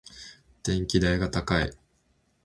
[0.63, 1.71] 電気代が高い。